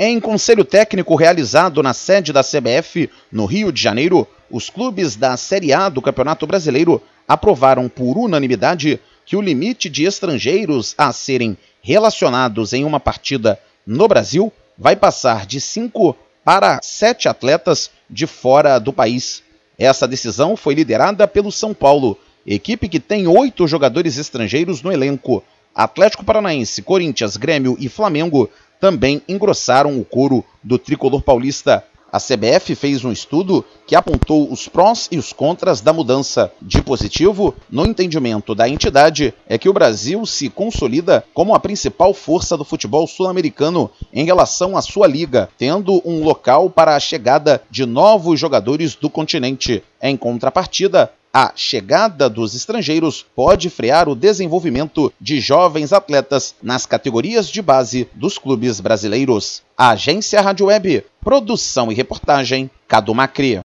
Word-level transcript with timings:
Em 0.00 0.20
conselho 0.20 0.64
técnico 0.64 1.16
realizado 1.16 1.82
na 1.82 1.92
sede 1.92 2.32
da 2.32 2.44
CBF, 2.44 3.10
no 3.32 3.46
Rio 3.46 3.72
de 3.72 3.82
Janeiro, 3.82 4.28
os 4.48 4.70
clubes 4.70 5.16
da 5.16 5.36
Série 5.36 5.72
A 5.72 5.88
do 5.88 6.00
Campeonato 6.00 6.46
Brasileiro 6.46 7.02
aprovaram 7.26 7.88
por 7.88 8.16
unanimidade 8.16 9.00
que 9.26 9.34
o 9.34 9.40
limite 9.40 9.90
de 9.90 10.04
estrangeiros 10.04 10.94
a 10.96 11.12
serem 11.12 11.58
relacionados 11.82 12.72
em 12.72 12.84
uma 12.84 13.00
partida 13.00 13.58
no 13.84 14.06
Brasil 14.06 14.52
vai 14.78 14.94
passar 14.94 15.44
de 15.44 15.60
5 15.60 16.16
para 16.44 16.78
7 16.80 17.28
atletas 17.28 17.90
de 18.08 18.24
fora 18.28 18.78
do 18.78 18.92
país. 18.92 19.42
Essa 19.76 20.06
decisão 20.06 20.56
foi 20.56 20.74
liderada 20.74 21.26
pelo 21.26 21.50
São 21.50 21.74
Paulo, 21.74 22.16
equipe 22.46 22.88
que 22.88 23.00
tem 23.00 23.26
oito 23.26 23.66
jogadores 23.66 24.16
estrangeiros 24.16 24.80
no 24.80 24.92
elenco. 24.92 25.42
Atlético 25.74 26.24
Paranaense, 26.24 26.82
Corinthians, 26.82 27.36
Grêmio 27.36 27.76
e 27.78 27.88
Flamengo 27.88 28.48
também 28.80 29.22
engrossaram 29.28 29.98
o 29.98 30.04
coro 30.04 30.44
do 30.62 30.78
tricolor 30.78 31.22
paulista. 31.22 31.84
A 32.10 32.18
CBF 32.18 32.74
fez 32.74 33.04
um 33.04 33.12
estudo 33.12 33.62
que 33.86 33.94
apontou 33.94 34.50
os 34.50 34.66
prós 34.66 35.08
e 35.12 35.18
os 35.18 35.30
contras 35.30 35.82
da 35.82 35.92
mudança. 35.92 36.50
De 36.60 36.80
positivo, 36.80 37.54
no 37.70 37.84
entendimento 37.84 38.54
da 38.54 38.66
entidade, 38.66 39.34
é 39.46 39.58
que 39.58 39.68
o 39.68 39.74
Brasil 39.74 40.24
se 40.24 40.48
consolida 40.48 41.22
como 41.34 41.54
a 41.54 41.60
principal 41.60 42.14
força 42.14 42.56
do 42.56 42.64
futebol 42.64 43.06
sul-americano 43.06 43.90
em 44.10 44.24
relação 44.24 44.74
à 44.74 44.80
sua 44.80 45.06
liga, 45.06 45.50
tendo 45.58 46.00
um 46.02 46.24
local 46.24 46.70
para 46.70 46.96
a 46.96 47.00
chegada 47.00 47.62
de 47.70 47.84
novos 47.84 48.40
jogadores 48.40 48.94
do 48.94 49.10
continente. 49.10 49.82
Em 50.00 50.16
contrapartida, 50.16 51.12
a 51.38 51.52
chegada 51.54 52.28
dos 52.28 52.52
estrangeiros 52.52 53.24
pode 53.36 53.70
frear 53.70 54.08
o 54.08 54.16
desenvolvimento 54.16 55.12
de 55.20 55.40
jovens 55.40 55.92
atletas 55.92 56.52
nas 56.60 56.84
categorias 56.84 57.48
de 57.48 57.62
base 57.62 58.08
dos 58.12 58.36
clubes 58.38 58.80
brasileiros. 58.80 59.62
Agência 59.76 60.40
Rádio 60.40 60.66
Web, 60.66 61.04
produção 61.20 61.92
e 61.92 61.94
reportagem, 61.94 62.68
Cadu 62.88 63.14
Macri. 63.14 63.60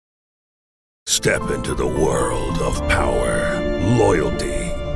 Step 1.08 1.42
into 1.50 1.74
the 1.74 1.82
world 1.82 2.60
of 2.60 2.78
power, 2.88 3.58
loyalty, 3.96 4.61